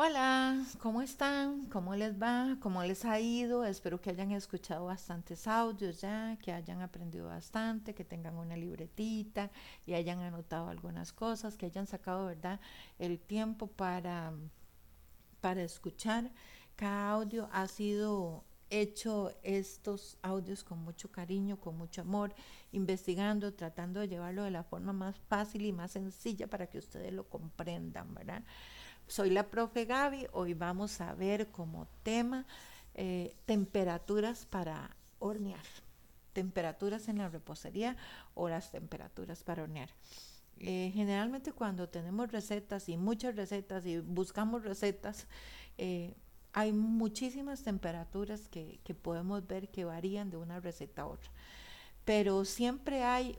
Hola, 0.00 0.64
¿cómo 0.78 1.02
están? 1.02 1.66
¿Cómo 1.70 1.96
les 1.96 2.22
va? 2.22 2.56
¿Cómo 2.60 2.84
les 2.84 3.04
ha 3.04 3.18
ido? 3.18 3.64
Espero 3.64 4.00
que 4.00 4.10
hayan 4.10 4.30
escuchado 4.30 4.84
bastantes 4.84 5.48
audios 5.48 6.00
ya, 6.00 6.38
que 6.40 6.52
hayan 6.52 6.82
aprendido 6.82 7.26
bastante, 7.26 7.96
que 7.96 8.04
tengan 8.04 8.36
una 8.36 8.56
libretita 8.56 9.50
y 9.86 9.94
hayan 9.94 10.20
anotado 10.20 10.68
algunas 10.68 11.12
cosas, 11.12 11.56
que 11.56 11.66
hayan 11.66 11.88
sacado, 11.88 12.26
¿verdad?, 12.26 12.60
el 13.00 13.18
tiempo 13.18 13.66
para, 13.66 14.32
para 15.40 15.64
escuchar. 15.64 16.30
Cada 16.76 17.10
audio 17.10 17.48
ha 17.50 17.66
sido 17.66 18.44
hecho 18.70 19.32
estos 19.42 20.16
audios 20.22 20.62
con 20.62 20.78
mucho 20.78 21.10
cariño, 21.10 21.58
con 21.58 21.76
mucho 21.76 22.02
amor, 22.02 22.36
investigando, 22.70 23.52
tratando 23.52 23.98
de 23.98 24.06
llevarlo 24.06 24.44
de 24.44 24.52
la 24.52 24.62
forma 24.62 24.92
más 24.92 25.18
fácil 25.18 25.64
y 25.64 25.72
más 25.72 25.90
sencilla 25.90 26.46
para 26.46 26.68
que 26.68 26.78
ustedes 26.78 27.12
lo 27.12 27.28
comprendan, 27.28 28.14
¿verdad? 28.14 28.44
Soy 29.08 29.30
la 29.30 29.48
profe 29.48 29.86
Gaby, 29.86 30.26
hoy 30.32 30.52
vamos 30.52 31.00
a 31.00 31.14
ver 31.14 31.50
como 31.50 31.86
tema 32.02 32.44
eh, 32.92 33.34
temperaturas 33.46 34.44
para 34.44 34.94
hornear, 35.18 35.64
temperaturas 36.34 37.08
en 37.08 37.16
la 37.16 37.30
repostería 37.30 37.96
o 38.34 38.50
las 38.50 38.70
temperaturas 38.70 39.42
para 39.42 39.62
hornear. 39.62 39.88
Eh, 40.58 40.90
generalmente 40.92 41.52
cuando 41.52 41.88
tenemos 41.88 42.30
recetas 42.30 42.90
y 42.90 42.98
muchas 42.98 43.34
recetas 43.34 43.86
y 43.86 43.98
buscamos 43.98 44.62
recetas, 44.62 45.26
eh, 45.78 46.14
hay 46.52 46.74
muchísimas 46.74 47.62
temperaturas 47.62 48.50
que, 48.50 48.78
que, 48.84 48.92
podemos 48.94 49.46
ver 49.46 49.70
que 49.70 49.86
varían 49.86 50.28
de 50.28 50.36
una 50.36 50.60
receta 50.60 51.02
a 51.02 51.06
otra. 51.06 51.30
Pero 52.04 52.44
siempre 52.44 53.04
hay 53.04 53.38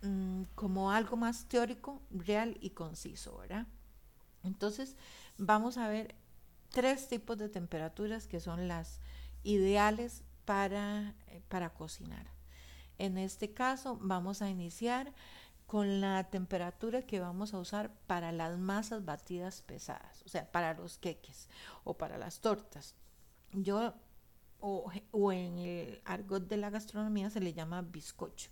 mmm, 0.00 0.44
como 0.54 0.90
algo 0.90 1.18
más 1.18 1.44
teórico, 1.44 2.00
real 2.10 2.56
y 2.62 2.70
conciso, 2.70 3.36
¿verdad? 3.36 3.66
Entonces, 4.42 4.96
vamos 5.38 5.76
a 5.76 5.88
ver 5.88 6.14
tres 6.70 7.08
tipos 7.08 7.36
de 7.38 7.48
temperaturas 7.48 8.26
que 8.26 8.40
son 8.40 8.68
las 8.68 9.00
ideales 9.42 10.22
para, 10.44 11.14
eh, 11.28 11.42
para 11.48 11.70
cocinar. 11.70 12.26
En 12.98 13.18
este 13.18 13.52
caso, 13.52 13.98
vamos 14.00 14.42
a 14.42 14.50
iniciar 14.50 15.12
con 15.66 16.00
la 16.00 16.24
temperatura 16.24 17.02
que 17.02 17.20
vamos 17.20 17.54
a 17.54 17.58
usar 17.58 17.92
para 18.06 18.32
las 18.32 18.58
masas 18.58 19.04
batidas 19.04 19.62
pesadas, 19.62 20.22
o 20.26 20.28
sea, 20.28 20.50
para 20.50 20.74
los 20.74 20.98
queques 20.98 21.48
o 21.84 21.94
para 21.94 22.18
las 22.18 22.40
tortas. 22.40 22.96
Yo, 23.52 23.94
o, 24.58 24.90
o 25.12 25.32
en 25.32 25.58
el 25.58 26.02
argot 26.04 26.48
de 26.48 26.56
la 26.56 26.70
gastronomía 26.70 27.30
se 27.30 27.40
le 27.40 27.52
llama 27.52 27.82
bizcocho. 27.82 28.50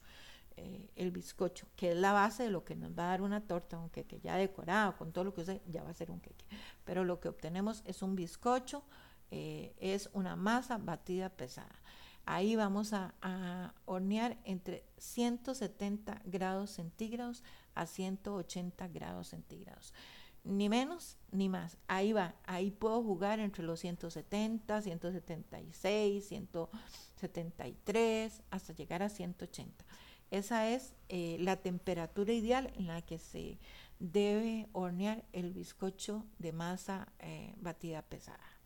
Eh, 0.60 0.90
el 0.96 1.12
bizcocho, 1.12 1.68
que 1.76 1.92
es 1.92 1.96
la 1.96 2.12
base 2.12 2.42
de 2.42 2.50
lo 2.50 2.64
que 2.64 2.74
nos 2.74 2.90
va 2.90 3.04
a 3.04 3.10
dar 3.10 3.22
una 3.22 3.40
torta, 3.40 3.78
un 3.78 3.90
queque 3.90 4.18
ya 4.18 4.36
decorado, 4.36 4.96
con 4.96 5.12
todo 5.12 5.22
lo 5.22 5.32
que 5.32 5.42
use, 5.42 5.62
ya 5.68 5.84
va 5.84 5.90
a 5.90 5.94
ser 5.94 6.10
un 6.10 6.18
queque. 6.18 6.44
Pero 6.84 7.04
lo 7.04 7.20
que 7.20 7.28
obtenemos 7.28 7.84
es 7.86 8.02
un 8.02 8.16
bizcocho, 8.16 8.82
eh, 9.30 9.72
es 9.78 10.10
una 10.12 10.34
masa 10.34 10.78
batida 10.78 11.28
pesada. 11.28 11.76
Ahí 12.24 12.56
vamos 12.56 12.92
a, 12.92 13.14
a, 13.22 13.72
hornear 13.84 14.36
entre 14.44 14.84
170 14.96 16.22
grados 16.24 16.70
centígrados 16.70 17.44
a 17.76 17.86
180 17.86 18.88
grados 18.88 19.28
centígrados. 19.28 19.94
Ni 20.42 20.68
menos 20.68 21.18
ni 21.30 21.48
más. 21.48 21.78
Ahí 21.86 22.12
va. 22.12 22.34
Ahí 22.46 22.72
puedo 22.72 23.00
jugar 23.02 23.38
entre 23.38 23.62
los 23.62 23.78
170, 23.78 24.82
176, 24.82 26.26
173, 26.26 28.42
hasta 28.50 28.72
llegar 28.72 29.04
a 29.04 29.08
180. 29.08 29.84
Esa 30.30 30.68
es 30.68 30.94
eh, 31.08 31.36
la 31.40 31.56
temperatura 31.56 32.32
ideal 32.32 32.72
en 32.76 32.86
la 32.86 33.02
que 33.02 33.18
se 33.18 33.58
debe 33.98 34.68
hornear 34.72 35.24
el 35.32 35.52
bizcocho 35.52 36.24
de 36.38 36.52
masa 36.52 37.08
eh, 37.18 37.54
batida 37.60 38.02
pesada. 38.02 38.58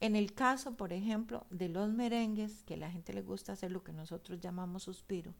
En 0.00 0.16
el 0.16 0.34
caso, 0.34 0.74
por 0.74 0.92
ejemplo, 0.92 1.46
de 1.50 1.68
los 1.68 1.92
merengues, 1.92 2.64
que 2.64 2.74
a 2.74 2.78
la 2.78 2.90
gente 2.90 3.12
le 3.12 3.22
gusta 3.22 3.52
hacer 3.52 3.70
lo 3.70 3.84
que 3.84 3.92
nosotros 3.92 4.40
llamamos 4.40 4.82
suspiro, 4.82 5.32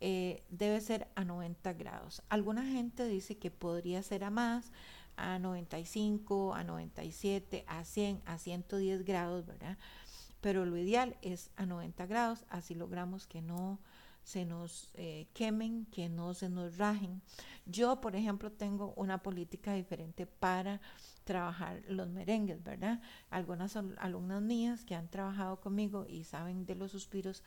eh, 0.00 0.42
debe 0.48 0.80
ser 0.80 1.08
a 1.14 1.24
90 1.24 1.74
grados. 1.74 2.22
Alguna 2.30 2.64
gente 2.64 3.06
dice 3.06 3.36
que 3.36 3.50
podría 3.50 4.02
ser 4.02 4.24
a 4.24 4.30
más, 4.30 4.72
a 5.16 5.38
95, 5.38 6.54
a 6.54 6.64
97, 6.64 7.64
a 7.66 7.84
100, 7.84 8.22
a 8.24 8.38
110 8.38 9.04
grados, 9.04 9.44
¿verdad? 9.44 9.76
Pero 10.40 10.64
lo 10.64 10.78
ideal 10.78 11.18
es 11.20 11.50
a 11.56 11.66
90 11.66 12.06
grados, 12.06 12.46
así 12.48 12.74
logramos 12.74 13.26
que 13.26 13.42
no 13.42 13.78
se 14.24 14.44
nos 14.44 14.90
eh, 14.94 15.26
quemen, 15.32 15.86
que 15.86 16.08
no 16.08 16.34
se 16.34 16.48
nos 16.48 16.78
rajen. 16.78 17.20
Yo, 17.66 18.00
por 18.00 18.16
ejemplo, 18.16 18.50
tengo 18.50 18.92
una 18.96 19.22
política 19.22 19.74
diferente 19.74 20.26
para 20.26 20.80
trabajar 21.24 21.82
los 21.88 22.08
merengues, 22.08 22.62
¿verdad? 22.62 23.00
Algunas 23.30 23.76
alumnas 23.76 24.42
mías 24.42 24.84
que 24.84 24.94
han 24.94 25.08
trabajado 25.08 25.60
conmigo 25.60 26.06
y 26.08 26.24
saben 26.24 26.66
de 26.66 26.74
los 26.74 26.90
suspiros, 26.90 27.42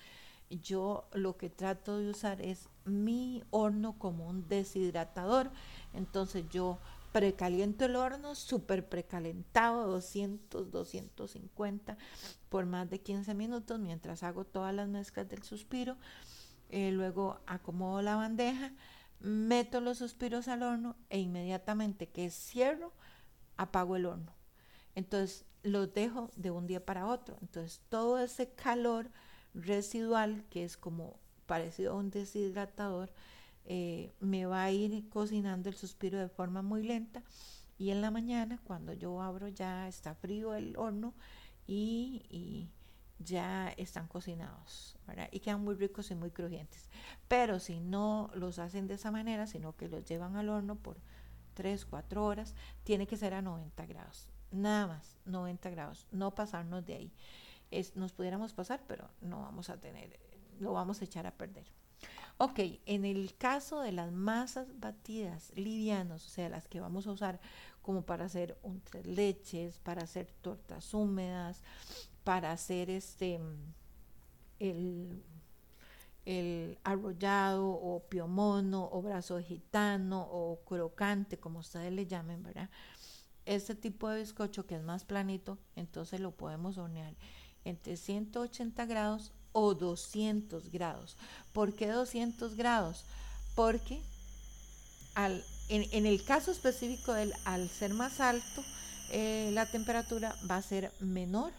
yo 0.50 1.08
lo 1.14 1.38
que 1.38 1.50
trato 1.50 1.98
de 1.98 2.10
usar 2.10 2.42
es 2.42 2.70
mi 2.86 3.44
horno 3.50 3.98
como 3.98 4.28
un 4.28 4.48
deshidratador. 4.48 5.52
Entonces 5.94 6.46
yo 6.50 6.80
precaliento 7.12 7.86
el 7.86 7.96
horno, 7.96 8.36
súper 8.36 8.88
precalentado, 8.88 9.88
200, 9.88 10.72
250 10.72 11.98
por 12.50 12.66
más 12.66 12.90
de 12.90 13.00
15 13.00 13.34
minutos 13.36 13.80
mientras 13.80 14.24
hago 14.24 14.46
todas 14.46 14.74
las 14.74 14.88
mezclas 14.90 15.30
del 15.30 15.44
suspiro 15.44 15.96
eh, 16.74 16.92
luego 16.92 17.40
acomodo 17.46 18.02
la 18.02 18.16
bandeja, 18.16 18.74
meto 19.20 19.80
los 19.80 20.00
suspiros 20.00 20.48
al 20.48 20.64
horno 20.64 20.96
e 21.12 21.20
inmediatamente 21.20 22.10
que 22.10 22.32
cierro, 22.32 22.92
apago 23.58 23.96
el 23.96 24.08
horno. 24.08 24.34
Entonces 24.96 25.46
los 25.62 25.94
dejo 25.94 26.32
de 26.36 26.50
un 26.50 26.66
día 26.66 26.84
para 26.84 27.06
otro. 27.06 27.38
Entonces 27.42 27.80
todo 27.90 28.18
ese 28.18 28.50
calor 28.56 29.12
residual, 29.54 30.46
que 30.50 30.64
es 30.64 30.76
como 30.76 31.20
parecido 31.46 31.94
a 31.94 31.98
un 31.98 32.10
deshidratador, 32.10 33.14
eh, 33.66 34.12
me 34.20 34.48
va 34.48 34.64
a 34.64 34.72
ir 34.72 35.08
cocinando 35.10 35.70
el 35.70 35.76
suspiro 35.76 36.18
de 36.18 36.28
forma 36.28 36.64
muy 36.64 36.82
lenta. 36.82 37.22
Y 37.78 37.92
en 37.92 38.02
la 38.02 38.10
mañana, 38.10 38.60
cuando 38.64 38.94
yo 38.94 39.22
abro, 39.22 39.48
ya 39.48 39.88
está 39.88 40.16
frío 40.16 40.56
el 40.56 40.76
horno 40.76 41.14
y, 41.68 42.26
y 42.32 42.72
ya 43.24 43.70
están 43.78 44.08
cocinados 44.08 44.98
¿verdad? 45.08 45.30
y 45.32 45.40
quedan 45.40 45.64
muy 45.64 45.76
ricos 45.76 46.12
y 46.12 46.16
muy 46.16 46.32
crujientes. 46.32 46.90
Pero 47.28 47.60
si 47.60 47.80
no 47.80 48.30
los 48.34 48.60
hacen 48.60 48.88
de 48.88 48.96
esa 48.96 49.12
manera, 49.12 49.48
sino 49.48 49.76
que 49.76 49.88
los 49.88 50.06
llevan 50.06 50.36
al 50.36 50.50
horno 50.50 50.76
por 50.76 50.98
3, 51.54 51.86
4 51.86 52.26
horas, 52.26 52.56
tiene 52.84 53.08
que 53.08 53.18
ser 53.18 53.34
a 53.34 53.42
90 53.42 53.86
grados. 53.86 54.30
Nada 54.52 54.88
más, 54.88 55.18
90 55.26 55.70
grados, 55.70 56.08
no 56.12 56.36
pasarnos 56.36 56.86
de 56.86 56.96
ahí. 56.96 57.14
Es, 57.72 57.96
nos 57.96 58.14
pudiéramos 58.14 58.54
pasar, 58.54 58.84
pero 58.88 59.10
no 59.22 59.42
vamos 59.42 59.70
a 59.70 59.80
tener, 59.80 60.20
lo 60.60 60.74
vamos 60.74 61.02
a 61.02 61.06
echar 61.06 61.26
a 61.26 61.32
perder. 61.32 61.66
Ok, 62.38 62.60
en 62.86 63.06
el 63.06 63.36
caso 63.38 63.80
de 63.82 63.92
las 63.92 64.12
masas 64.12 64.68
batidas 64.80 65.52
livianos, 65.56 66.26
o 66.26 66.30
sea, 66.30 66.50
las 66.50 66.68
que 66.68 66.80
vamos 66.80 67.08
a 67.08 67.12
usar 67.12 67.40
como 67.82 68.04
para 68.04 68.26
hacer 68.26 68.58
un 68.64 68.82
tres 68.82 69.06
leches, 69.06 69.80
para 69.80 70.04
hacer 70.04 70.32
tortas 70.42 70.94
húmedas, 70.94 71.62
para 72.24 72.52
hacer 72.52 72.90
este 72.90 73.40
el, 74.60 75.24
el 76.26 76.78
arrollado 76.84 77.68
o 77.68 78.04
piomono 78.10 78.90
o 78.92 79.02
brazo 79.02 79.40
gitano 79.42 80.22
o 80.32 80.60
crocante, 80.66 81.38
como 81.38 81.60
ustedes 81.60 81.92
le 81.92 82.06
llamen, 82.06 82.44
¿verdad? 82.44 82.70
Este 83.46 83.76
tipo 83.76 84.10
de 84.10 84.22
bizcocho 84.22 84.66
que 84.66 84.76
es 84.76 84.84
más 84.84 85.04
planito, 85.04 85.58
entonces 85.76 86.22
lo 86.22 86.32
podemos 86.32 86.78
hornear 86.78 87.14
entre 87.66 87.98
180 87.98 88.86
grados 88.86 89.34
o 89.52 89.74
200 89.74 90.70
grados. 90.72 91.18
¿Por 91.52 91.74
qué 91.74 91.88
200 91.88 92.56
grados? 92.56 93.06
Porque 93.56 94.02
al, 95.16 95.44
en, 95.70 95.86
en, 95.92 96.06
el 96.06 96.24
caso 96.24 96.52
específico 96.52 97.14
del 97.14 97.34
al 97.46 97.70
ser 97.70 97.94
más 97.94 98.20
alto, 98.20 98.64
eh, 99.12 99.52
la 99.54 99.70
temperatura 99.70 100.36
va 100.50 100.58
a 100.58 100.62
ser 100.62 100.92
menor 101.00 101.52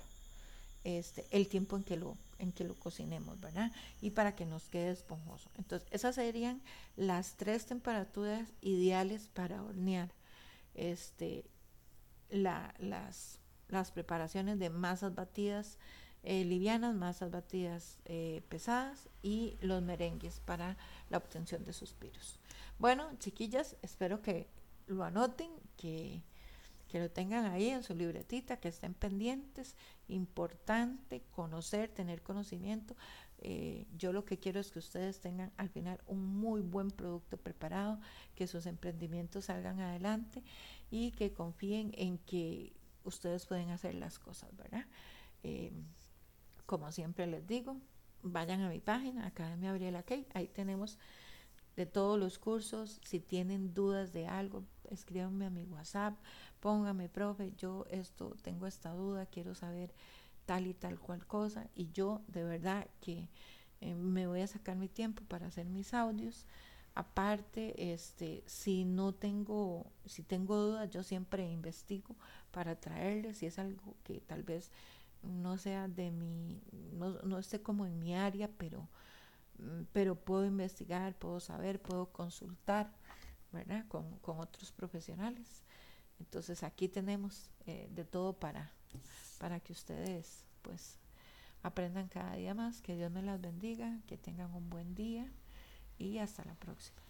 este, 0.84 1.26
el 1.30 1.48
tiempo 1.48 1.76
en 1.76 1.84
que 1.84 1.96
lo 1.96 2.16
en 2.38 2.52
que 2.52 2.64
lo 2.64 2.74
cocinemos, 2.74 3.40
¿verdad? 3.40 3.72
Y 4.00 4.10
para 4.10 4.34
que 4.34 4.44
nos 4.44 4.68
quede 4.68 4.90
esponjoso. 4.90 5.50
Entonces, 5.56 5.88
esas 5.90 6.14
serían 6.16 6.60
las 6.96 7.36
tres 7.36 7.66
temperaturas 7.66 8.48
ideales 8.60 9.28
para 9.32 9.62
hornear 9.62 10.10
este, 10.74 11.44
la, 12.30 12.74
las, 12.78 13.38
las 13.68 13.90
preparaciones 13.90 14.58
de 14.58 14.70
masas 14.70 15.14
batidas 15.14 15.78
eh, 16.22 16.44
livianas, 16.44 16.94
masas 16.94 17.30
batidas 17.30 17.98
eh, 18.06 18.42
pesadas 18.48 19.08
y 19.22 19.58
los 19.60 19.82
merengues 19.82 20.40
para 20.40 20.76
la 21.10 21.18
obtención 21.18 21.64
de 21.64 21.72
suspiros. 21.72 22.38
Bueno, 22.78 23.10
chiquillas, 23.18 23.76
espero 23.82 24.22
que 24.22 24.48
lo 24.86 25.04
anoten, 25.04 25.50
que 25.76 26.22
que 26.94 27.00
lo 27.00 27.10
tengan 27.10 27.46
ahí 27.46 27.70
en 27.70 27.82
su 27.82 27.92
libretita, 27.92 28.58
que 28.58 28.68
estén 28.68 28.94
pendientes. 28.94 29.74
Importante 30.06 31.24
conocer, 31.32 31.88
tener 31.88 32.22
conocimiento. 32.22 32.94
Eh, 33.38 33.88
yo 33.98 34.12
lo 34.12 34.24
que 34.24 34.38
quiero 34.38 34.60
es 34.60 34.70
que 34.70 34.78
ustedes 34.78 35.18
tengan 35.18 35.50
al 35.56 35.70
final 35.70 36.00
un 36.06 36.24
muy 36.24 36.60
buen 36.60 36.92
producto 36.92 37.36
preparado, 37.36 37.98
que 38.36 38.46
sus 38.46 38.66
emprendimientos 38.66 39.46
salgan 39.46 39.80
adelante 39.80 40.44
y 40.88 41.10
que 41.10 41.32
confíen 41.32 41.90
en 41.96 42.18
que 42.18 42.76
ustedes 43.02 43.44
pueden 43.44 43.70
hacer 43.70 43.96
las 43.96 44.20
cosas, 44.20 44.56
¿verdad? 44.56 44.86
Eh, 45.42 45.72
como 46.64 46.92
siempre 46.92 47.26
les 47.26 47.44
digo, 47.44 47.76
vayan 48.22 48.60
a 48.60 48.68
mi 48.68 48.78
página, 48.78 49.26
Academia 49.26 49.70
Gabriela 49.70 50.04
Key, 50.04 50.28
ahí 50.32 50.46
tenemos 50.46 50.96
de 51.76 51.86
todos 51.86 52.18
los 52.18 52.38
cursos. 52.38 53.00
Si 53.04 53.20
tienen 53.20 53.74
dudas 53.74 54.12
de 54.12 54.26
algo, 54.26 54.64
escríbanme 54.90 55.46
a 55.46 55.50
mi 55.50 55.64
WhatsApp, 55.64 56.14
póngame, 56.60 57.08
profe, 57.08 57.52
yo 57.56 57.86
esto, 57.90 58.36
tengo 58.42 58.66
esta 58.66 58.90
duda, 58.90 59.26
quiero 59.26 59.54
saber 59.54 59.94
tal 60.46 60.66
y 60.66 60.74
tal 60.74 60.98
cual 60.98 61.26
cosa. 61.26 61.68
Y 61.74 61.90
yo 61.92 62.22
de 62.28 62.44
verdad 62.44 62.88
que 63.00 63.28
eh, 63.80 63.94
me 63.94 64.26
voy 64.26 64.40
a 64.40 64.46
sacar 64.46 64.76
mi 64.76 64.88
tiempo 64.88 65.22
para 65.28 65.46
hacer 65.46 65.66
mis 65.66 65.94
audios. 65.94 66.46
Aparte, 66.94 67.92
este, 67.92 68.44
si 68.46 68.84
no 68.84 69.12
tengo, 69.12 69.86
si 70.06 70.22
tengo 70.22 70.56
dudas, 70.56 70.88
yo 70.90 71.02
siempre 71.02 71.50
investigo 71.50 72.14
para 72.52 72.76
traerles, 72.76 73.38
si 73.38 73.46
es 73.46 73.58
algo 73.58 73.96
que 74.04 74.20
tal 74.20 74.44
vez 74.44 74.70
no 75.22 75.58
sea 75.58 75.88
de 75.88 76.12
mi, 76.12 76.60
no, 76.92 77.20
no 77.22 77.38
esté 77.38 77.60
como 77.60 77.84
en 77.86 77.98
mi 77.98 78.14
área, 78.14 78.48
pero 78.58 78.88
pero 79.92 80.16
puedo 80.16 80.44
investigar, 80.44 81.14
puedo 81.14 81.40
saber, 81.40 81.80
puedo 81.80 82.12
consultar, 82.12 82.92
¿verdad? 83.52 83.86
Con, 83.88 84.18
con 84.18 84.40
otros 84.40 84.72
profesionales. 84.72 85.62
Entonces 86.20 86.62
aquí 86.62 86.88
tenemos 86.88 87.50
eh, 87.66 87.88
de 87.90 88.04
todo 88.04 88.32
para, 88.34 88.72
para 89.38 89.60
que 89.60 89.72
ustedes 89.72 90.44
pues 90.62 90.98
aprendan 91.62 92.08
cada 92.08 92.34
día 92.36 92.54
más, 92.54 92.80
que 92.80 92.96
Dios 92.96 93.10
me 93.10 93.22
las 93.22 93.40
bendiga, 93.40 94.00
que 94.06 94.16
tengan 94.16 94.54
un 94.54 94.68
buen 94.70 94.94
día 94.94 95.30
y 95.98 96.18
hasta 96.18 96.44
la 96.44 96.54
próxima. 96.54 97.03